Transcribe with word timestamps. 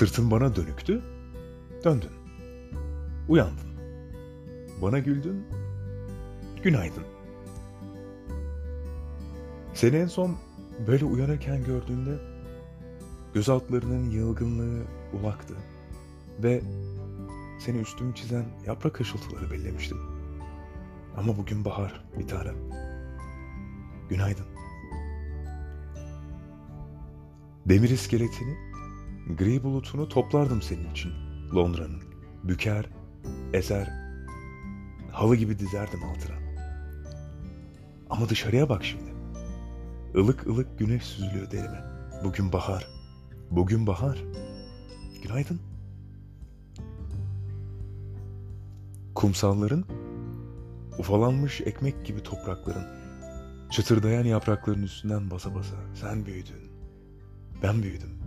Sırtın 0.00 0.30
bana 0.30 0.56
dönüktü, 0.56 1.02
döndün. 1.84 2.10
Uyandın. 3.28 3.70
Bana 4.82 4.98
güldün, 4.98 5.46
günaydın. 6.62 7.02
Seni 9.74 9.96
en 9.96 10.06
son 10.06 10.36
böyle 10.86 11.04
uyanırken 11.04 11.64
gördüğümde 11.64 12.18
göz 13.34 13.48
altlarının 13.48 14.10
yılgınlığı 14.10 14.82
ulaktı 15.12 15.54
ve 16.42 16.62
seni 17.58 17.78
üstümü 17.78 18.14
çizen 18.14 18.44
yaprak 18.66 19.00
ışıltıları 19.00 19.50
bellemiştim. 19.50 19.98
Ama 21.16 21.38
bugün 21.38 21.64
bahar 21.64 22.04
bir 22.18 22.28
tanem. 22.28 22.56
Günaydın. 24.08 24.46
Demir 27.66 27.90
iskeletini, 27.90 28.69
gri 29.36 29.62
bulutunu 29.62 30.08
toplardım 30.08 30.62
senin 30.62 30.90
için 30.90 31.12
Londra'nın. 31.54 32.02
Büker, 32.44 32.86
ezer, 33.52 33.90
halı 35.12 35.36
gibi 35.36 35.58
dizerdim 35.58 36.04
altına. 36.04 36.36
Ama 38.10 38.28
dışarıya 38.28 38.68
bak 38.68 38.84
şimdi. 38.84 39.10
Ilık 40.14 40.46
ılık 40.46 40.78
güneş 40.78 41.02
süzülüyor 41.02 41.50
derime. 41.50 41.84
Bugün 42.24 42.52
bahar. 42.52 42.88
Bugün 43.50 43.86
bahar. 43.86 44.24
Günaydın. 45.22 45.60
Kumsalların, 49.14 49.84
ufalanmış 50.98 51.60
ekmek 51.60 52.06
gibi 52.06 52.22
toprakların, 52.22 52.86
çıtırdayan 53.70 54.24
yaprakların 54.24 54.82
üstünden 54.82 55.30
basa 55.30 55.54
basa 55.54 55.76
sen 55.94 56.26
büyüdün. 56.26 56.70
Ben 57.62 57.82
büyüdüm. 57.82 58.19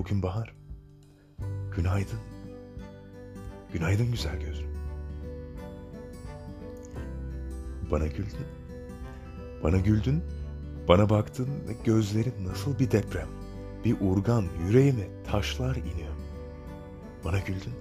Bugün 0.00 0.22
bahar. 0.22 0.54
Günaydın. 1.76 2.18
Günaydın 3.72 4.10
güzel 4.10 4.40
gözlüm. 4.40 4.70
Bana 7.90 8.06
güldün. 8.06 8.46
Bana 9.62 9.78
güldün. 9.78 10.22
Bana 10.88 11.10
baktın 11.10 11.48
ve 11.68 11.72
gözlerin 11.84 12.46
nasıl 12.46 12.78
bir 12.78 12.90
deprem. 12.90 13.28
Bir 13.84 13.96
urgan 14.00 14.44
yüreğime 14.66 15.22
taşlar 15.24 15.76
iniyor. 15.76 16.14
Bana 17.24 17.38
güldün. 17.38 17.74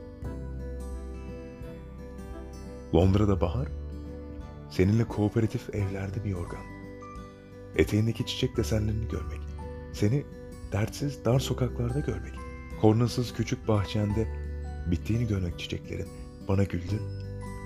Londra'da 2.95 3.42
bahar, 3.42 3.67
seninle 4.70 5.04
kooperatif 5.04 5.76
evlerde 5.76 6.23
bir 6.23 6.30
yorgan. 6.30 6.64
Eteğindeki 7.76 8.26
çiçek 8.26 8.58
desenlerini 8.58 9.08
görmek. 9.08 9.42
Seni 9.94 10.26
dertsiz 10.72 11.25
dar 11.25 11.39
sokaklarda 11.39 12.00
görmek. 12.00 12.34
Kornasız 12.81 13.34
küçük 13.34 13.67
bahçende 13.67 14.28
bittiğini 14.92 15.28
görmek 15.28 15.59
çiçeklerin. 15.59 16.08
Bana 16.48 16.64
güldün, 16.64 17.02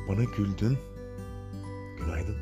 bana 0.09 0.23
güldün. 0.23 0.77
Günaydın. 1.99 2.35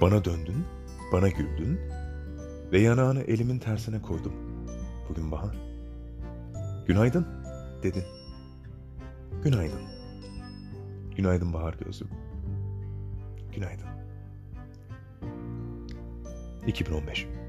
Bana 0.00 0.24
döndün, 0.24 0.64
bana 1.12 1.28
güldün 1.28 1.80
ve 2.72 2.80
yanağını 2.80 3.22
elimin 3.22 3.58
tersine 3.58 4.02
koydum. 4.02 4.32
Bugün 5.08 5.30
bahar. 5.30 5.56
Günaydın 6.86 7.26
dedin. 7.82 8.04
Günaydın. 9.44 9.80
Günaydın 11.16 11.52
bahar 11.52 11.74
gözlüm. 11.74 12.08
Günaydın. 13.54 13.86
2015 16.66 17.43